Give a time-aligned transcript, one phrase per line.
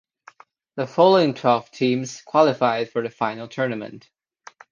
[0.77, 4.09] The following twelve teams qualified for the final tournament.